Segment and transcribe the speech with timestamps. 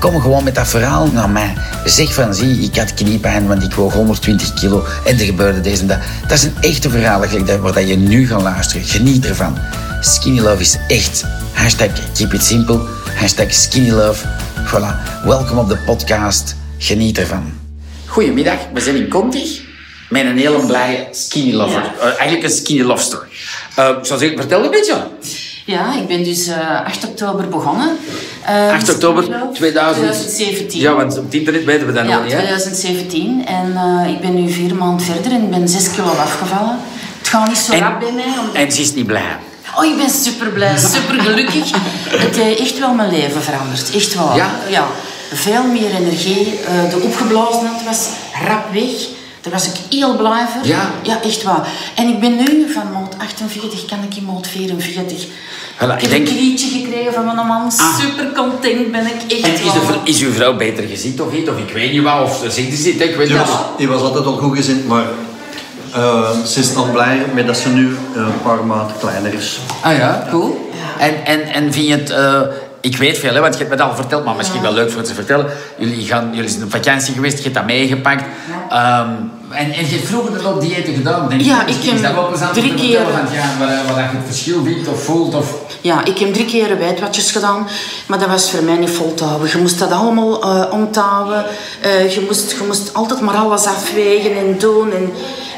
[0.00, 1.54] Kom gewoon met dat verhaal naar mij.
[1.84, 5.80] Zeg van, zie, ik had kniepijn, want ik woog 120 kilo en er gebeurde deze
[5.80, 5.98] en dat.
[6.22, 7.20] Dat is een echte verhaal
[7.60, 8.86] waar je nu gaat luisteren.
[8.86, 9.58] Geniet ervan.
[10.00, 11.24] Skinny Love is echt.
[11.52, 12.80] Hashtag keep it simple.
[13.14, 14.26] Hashtag skinny love.
[14.66, 15.24] Voilà.
[15.24, 16.56] Welkom op de podcast.
[16.78, 17.52] Geniet ervan.
[18.06, 19.68] Goedemiddag, we zijn in Conti
[20.08, 21.92] met een hele blije skinny lover.
[21.96, 23.28] Uh, eigenlijk een skinny love story.
[23.78, 25.08] Uh, zoals ik vertel een beetje.
[25.70, 26.56] Ja, ik ben dus uh,
[26.86, 27.88] 8 oktober begonnen.
[28.72, 29.52] 8 Uh, oktober 2000.
[29.52, 30.80] 2017.
[30.80, 32.32] Ja, want op het internet weten we dat Ja, nog niet.
[32.32, 32.38] hè?
[32.38, 33.46] 2017.
[33.46, 36.78] En eh, ik ben nu vier maanden verder en ik ben 6 kilo afgevallen.
[37.18, 38.24] Het gaat niet zo En- rap bij mij.
[38.40, 38.54] Omdat...
[38.54, 39.36] En ze is niet blij.
[39.78, 41.70] Oh, ik ben super blij, super gelukkig.
[42.26, 43.90] Het heeft echt wel mijn leven veranderd.
[43.94, 44.36] Echt waar.
[44.68, 44.86] Ja?
[45.32, 46.58] Veel meer energie.
[46.66, 48.08] Eh, de opgeblazenheid was
[48.48, 48.90] rap weg.
[49.40, 50.66] Daar was ik heel blij voor.
[50.66, 50.90] Ja?
[51.02, 51.68] Ja, echt waar.
[51.94, 52.82] En ik ben nu van
[53.20, 55.24] 48, kan ik in maat 44.
[55.24, 55.28] Voilà,
[55.80, 57.64] ik ik heb denk- een krietje gekregen van mijn man.
[57.76, 57.98] Ah.
[57.98, 59.32] Super content ben ik.
[59.32, 61.48] Echt En is, de, is uw vrouw beter gezien of niet?
[61.48, 63.38] Of ik weet niet wat, of ze zegt ze het, ik weet niet.
[63.38, 65.04] was, die was altijd al goed gezind, maar
[65.94, 69.58] eh, ze is nog blij met dat ze nu eh, een paar maanden kleiner is.
[69.82, 70.70] Ah ja, cool.
[70.98, 72.10] En, en, en vind je het...
[72.10, 72.40] eh,
[72.80, 74.90] ik weet veel, hè, want je hebt me dat al verteld, maar misschien wel leuk
[74.90, 75.46] voor te vertellen.
[75.78, 78.24] Jullie, gaan, jullie zijn op vakantie geweest, je hebt dat meegepakt.
[78.70, 79.08] Ehm,
[79.50, 82.14] en, en je hebt vroeger er ook diëten gedaan, denk Ja, ik is heb dat
[82.14, 85.54] wel plezant drie keer- Want ja, wat, wat je het verschil vindt of voelt of...
[85.80, 87.68] Ja, ik heb drie keer wijdwatjes gedaan,
[88.06, 89.48] maar dat was voor mij niet vol te houden.
[89.52, 91.44] Je moest dat allemaal eh onthouden.
[91.80, 94.92] Eh, je, moest, je moest altijd maar alles afwegen en doen.
[94.92, 95.12] En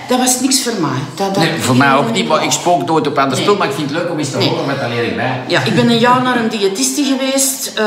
[0.08, 1.00] dat was niks voor mij.
[1.14, 3.44] Dat, dat- Nee, voor mij ook niet, maar ik spook nooit op aan de Nee.
[3.44, 4.48] spul, maar ik vind het leuk om eens te Nee.
[4.48, 5.40] horen, want leer ik bij.
[5.46, 7.72] Ja, ik ben een jaar naar een diëtiste geweest.
[7.74, 7.84] Eh,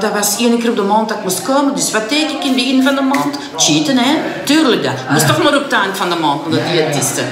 [0.00, 1.74] dat was één keer op de maand dat ik moest komen.
[1.74, 3.38] Dus wat deed ik in het begin van de maand?
[3.56, 4.14] Cheaten, hè?
[4.44, 4.92] Tuurlijk dat.
[4.92, 7.22] Ik moest toch maar op het eind van de maand naar de diëtiste.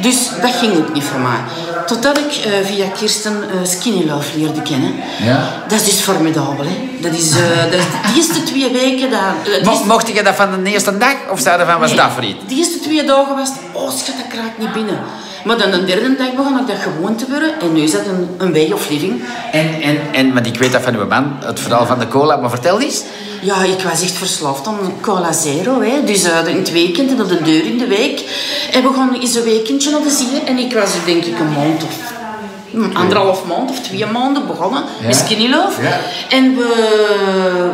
[0.00, 1.38] Dus dat ging ook niet voor mij.
[1.86, 4.94] Totdat ik eh, via Kirsten eh, Skinny Love leerde kennen.
[5.22, 5.62] Ja.
[5.68, 6.88] Dat is dus formidabel, hè?
[7.00, 9.10] Dat is, eh, dat is de eerste twee weken...
[9.10, 11.80] Dat, de Mo- eerste- mocht je dat van de eerste dag, of zei je van,
[11.80, 12.38] was Nee, dat voor iets?
[12.48, 14.98] De eerste twee dagen was het, oh schat, dat ik niet binnen.
[15.44, 17.60] Maar dan de derde dag begon ik dat gewoon te worden.
[17.60, 19.22] En nu is dat een, een way of living.
[19.52, 22.36] En, en, en, want ik weet dat van uw man, het verhaal van de cola,
[22.36, 23.02] maar vertel eens.
[23.40, 25.80] Ja, ik was echt verslaafd aan cola zero.
[25.80, 26.04] Hè.
[26.04, 28.24] Dus eh, in het weekend en op de deur in de week.
[28.72, 30.40] En we gaan eens een weekendje de zee.
[30.44, 32.12] En ik was er denk ik een maand of
[32.94, 35.82] anderhalf maand of twee maanden begonnen met Skinny Love.
[35.82, 36.00] Ja.
[36.28, 37.70] En we...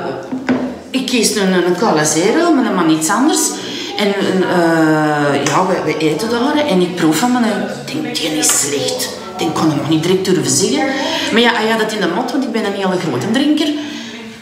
[0.91, 3.51] Ik kies een, een cola zero, maar dan iets anders.
[3.99, 8.39] En eh, ja, we, we eten daar en ik proef me en ik denk, die
[8.39, 9.17] is slecht.
[9.39, 10.87] Ik kan hem nog niet direct durven zeggen.
[11.33, 13.69] Maar ja, had het in de mot, want ik ben een hele grote drinker.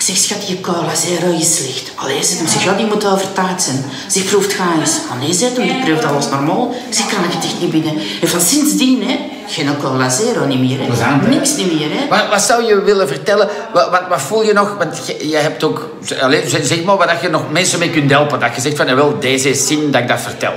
[0.06, 1.93] Zeg, schat, je cola zero is slecht.
[1.94, 3.84] Allee, zegt hem, zeg, ja, die moet overtaard zijn.
[4.06, 4.99] Zeg, proeft ga eens.
[5.11, 6.75] Allee, hem, die proeft alles normaal.
[6.91, 7.94] Zeg, kan ik het echt niet binnen.
[8.21, 9.19] En van sindsdien, hè,
[9.49, 10.78] geen cola zero niet meer.
[10.81, 11.28] Hè.
[11.28, 12.09] Niks niet meer, hè.
[12.09, 13.49] Wat, wat zou je willen vertellen?
[13.72, 14.77] Wat, wat, wat voel je nog?
[14.78, 15.91] Want je, je hebt ook,
[16.21, 18.41] allez, zeg maar, wat je nog mensen mee kunt helpen.
[18.41, 20.55] Dat je zegt van, wel, deze is zin dat ik dat vertel.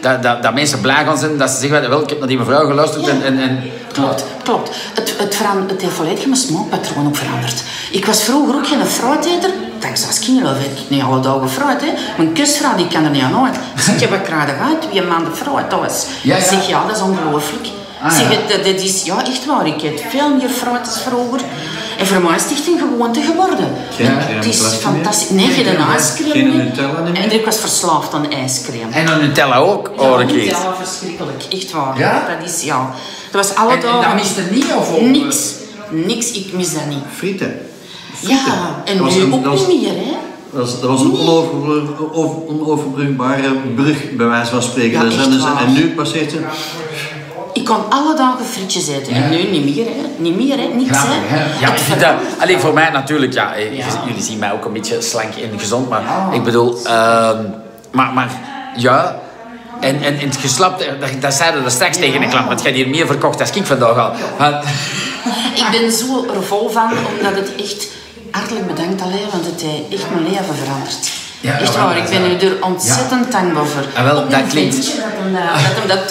[0.00, 2.38] Dat, dat, dat mensen blij gaan zijn, dat ze zeggen, wel, ik heb naar die
[2.38, 3.22] mevrouw geluisterd en...
[3.22, 3.62] en, en
[3.92, 4.70] Klopt, klopt.
[4.94, 5.38] Het, het,
[5.68, 7.62] het heeft volledig mijn smaakpatroon ook veranderd.
[7.90, 9.50] Ik was vroeger ook geen fruiteter.
[9.78, 11.80] Dankzij Skinny Love eet ik niet alle dagen fruit.
[11.80, 11.92] Hè.
[12.16, 13.56] Mijn kusvrouw die kan er niet aan uit.
[13.76, 14.82] Zeg, je wat je uit?
[14.82, 16.06] Twee maanden fruit thuis.
[16.22, 16.42] Ja, ja.
[16.42, 17.68] Zeg, ja, dat is ongelooflijk.
[18.02, 18.36] Ah, zeg, ja.
[18.36, 19.66] het, dat, dat is, ja, echt waar.
[19.66, 21.40] Ik eet veel meer fruit dan vroeger.
[22.00, 23.68] En voor mij is het echt een gewoonte geworden.
[23.90, 25.30] Geen En het is fantastisch.
[25.30, 26.64] Nee, geen ijscream Geen meer.
[26.64, 27.22] Nutella meer?
[27.22, 28.90] En ik was verslaafd aan ijscream.
[28.90, 30.26] en een Nutella ook, Ja, hoor ik.
[30.32, 31.42] Nutella, verschrikkelijk.
[31.50, 31.98] Echt waar.
[31.98, 32.26] Ja?
[32.38, 32.90] Dat is, ja.
[33.30, 34.02] Dat was alle En, en dagen...
[34.02, 34.92] dat mist er niet, of?
[34.94, 35.36] of- Niks.
[35.90, 37.02] Niks, ik mis dat niet.
[37.16, 37.58] Frieten.
[38.20, 40.12] Ja, en Dat nu een- ook dat was- niet meer, hè.
[40.52, 45.10] Dat was, dat was een onoverbrug- over- onoverbrugbare brug, bij wijze van spreken.
[45.10, 46.38] Ja, en nu passeert ze...
[47.52, 49.12] Ik kon alle dagen frietjes eten.
[49.12, 50.02] En nu niet meer, hè.
[50.16, 50.66] Niet meer, hè.
[50.66, 51.36] Niks, Grappig, hè.
[51.36, 51.60] hè?
[51.60, 53.76] Ja, ik vind dat, alleen voor mij natuurlijk, ja, eh,
[54.06, 56.02] jullie zien mij ook een beetje slank en gezond, maar
[56.32, 57.44] ik bedoel, ehm,
[57.90, 58.30] maar, maar
[58.76, 59.18] ja,
[59.80, 62.60] en, en, en het geslapt, eh, dat, dat zeiden we straks tegen een klant, want
[62.60, 64.12] je hebt hier meer verkocht als ik vandaag al.
[65.54, 67.88] Ik ben zo er vol van, omdat het echt...
[68.30, 71.19] Hartelijk bedankt alleen, want het heeft echt mijn leven veranderd.
[71.40, 72.28] Ja, echt ja, waar, ja, ik ben ja.
[72.28, 73.82] u er ontzettend dankbaar voor.
[73.94, 76.08] Ah, wel, dat klinkt- ventje Dat hem dat, hem dat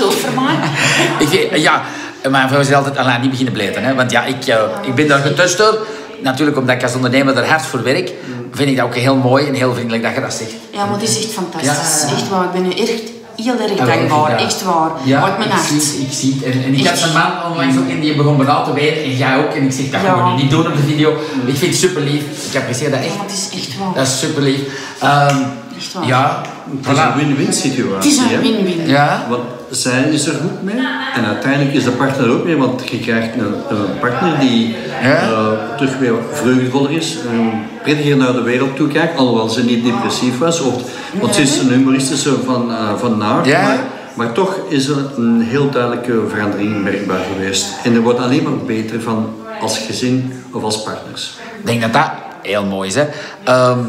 [1.31, 1.81] ik, eh, ja,
[2.29, 5.07] mijn vrouw zegt altijd, Alain, niet beginnen bleten, hè, want ja, ik, eh, ik ben
[5.07, 5.85] daar getest door.
[6.21, 8.11] natuurlijk omdat ik als ondernemer er hard voor werk,
[8.53, 10.51] vind ik dat ook heel mooi en heel vriendelijk dat je dat zegt.
[10.71, 12.01] Ja, maar het is echt fantastisch.
[12.01, 12.21] Ja, ja, ja.
[12.21, 12.43] Echt waar.
[12.43, 13.01] Ik ben nu echt
[13.43, 14.29] heel erg dankbaar.
[14.31, 14.37] ja.
[14.45, 14.89] Echt waar.
[15.03, 15.67] Ja, Uit mijn ik hart.
[15.67, 16.53] zie het, ik zie het.
[16.53, 16.99] En, en ik Echt.
[17.01, 19.51] had een man onlangs ook in die begon bijna te weten en jij ook.
[19.53, 20.07] En ik zeg, dat Ja.
[20.15, 21.11] gaan we nu niet doen op de video.
[21.45, 22.23] Ik vind het super lief.
[22.51, 23.13] Ik apprecieer dat echt.
[23.13, 23.93] Ja, het is echt waar.
[23.93, 24.59] Dat is super lief.
[24.99, 25.35] Ehm,
[25.77, 26.07] Echt waar.
[26.07, 26.41] ja,
[26.81, 28.11] Het is een win-win Het situatie.
[28.11, 28.35] is hè.
[28.35, 28.87] een win-win.
[28.87, 30.75] Ja, Want zij is er goed mee
[31.15, 35.21] en uiteindelijk is de partner ook mee, want je krijgt een, een partner die Ja.
[35.21, 37.47] eh, terug weer vreugdevoller is, eh,
[37.83, 40.59] prettiger naar de wereld toe kijkt, alhoewel ze niet depressief was.
[40.61, 40.81] Of,
[41.19, 43.61] want ze is een humoristische van, eh, van naart, Ja.
[43.61, 43.79] maar,
[44.13, 47.65] maar toch is er een heel duidelijke verandering merkbaar geweest.
[47.83, 51.37] En er wordt alleen maar beter van als gezin of als partners.
[51.59, 52.09] ik denk dat dat
[52.41, 52.95] heel mooi is.
[52.95, 53.05] Hè.
[53.43, 53.79] Ehm,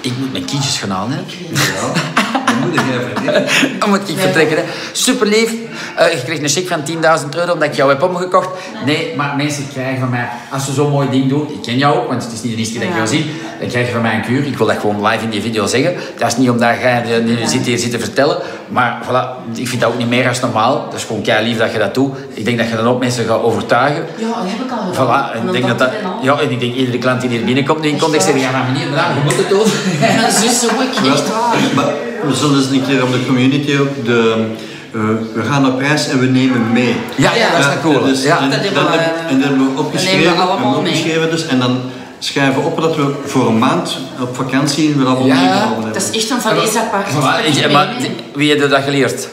[0.00, 1.12] ik moet mijn kindjes gaan halen.
[1.12, 1.18] Hè.
[1.52, 1.92] Ja,
[3.78, 4.56] dat moet jij ik vertrekken.
[4.56, 4.62] Hè.
[4.92, 5.50] Super lief.
[5.96, 6.82] Eh, je krijgt een cheque van
[7.22, 8.48] 10.000 euro omdat ik jou heb omgekocht.
[8.84, 11.96] Nee, maar mensen krijgen van mij, als ze zo'n mooi ding doen, ik ken jou
[11.96, 13.30] ook, want het is niet de eerste keer dat ik jou zie,
[13.60, 14.46] dan krijg je van mij een kuur.
[14.46, 15.94] Ik wil dat gewoon live in die video zeggen.
[16.18, 19.80] Dat is niet omdat jij nu zit hier zit te vertellen, maar voilà, ik vind
[19.80, 20.84] dat ook niet meer als normaal.
[20.84, 22.16] Dat is gewoon kei lief dat je dat doet.
[22.34, 24.06] Ik denk dat je dan ook mensen gaat overtuigen.
[24.16, 25.30] Ja, dat heb ik al gedaan.
[25.32, 25.90] Voilà, en ik denk dat dat,
[26.22, 28.64] ja, en ik denk iedere klant die hier binnenkomt nu in context zegt, ja, maar
[28.72, 29.66] meneer, je moet het doen.
[30.00, 31.56] Mijn zus ook, echt waar.
[31.74, 31.92] Maar
[32.26, 34.46] we zullen eens een keer op de community ook de...
[34.92, 35.00] eh,
[35.34, 36.96] we gaan op reis en we nemen mee.
[37.16, 38.02] Ja, ja, dat is een cool.
[38.04, 38.38] dus, Ja.
[38.40, 40.78] en, Dat hebben dan we, eh, en dan hebben we dat opgeschreven, we allemaal we
[40.78, 41.80] opgeschreven dus, en dan
[42.18, 45.34] schrijven we op dat we voor een maand op vakantie we allemaal Ja.
[45.34, 45.92] hebben.
[45.92, 47.06] Dat is echt een valies apart.
[47.08, 48.06] Voilà, ik- Ik maar hè.
[48.34, 49.28] wie heeft dat geleerd?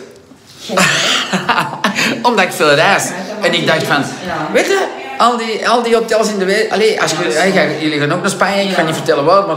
[2.22, 3.04] Omdat ik veel reis.
[3.42, 4.48] En ik dacht van, Ja.
[4.54, 4.86] weet je,
[5.18, 6.72] al die, al die hotels in de wereld...
[6.72, 9.56] Allee, als je, jullie gaan ook naar Spanje, ik ga niet vertellen waar, maar...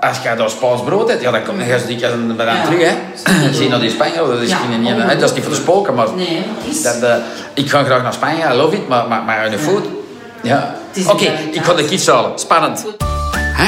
[0.00, 2.56] Als je daar Spaans brood hebt, ja, dan kom je zo dik als een banaan
[2.56, 2.62] Ja.
[2.64, 3.52] terug, hè.
[3.52, 5.58] Zie je naar die Spanje, dat is, geen- niet, hè, dat is niet voor de
[5.60, 6.06] spoken, maar...
[6.16, 7.14] Nee, dat is- Dat, eh,
[7.54, 9.84] ik ga graag naar Spanje, I love it, maar, maar, maar in de food...
[10.42, 10.74] Ja.
[11.06, 12.38] Oké, ik ga de kids halen.
[12.38, 12.84] Spannend.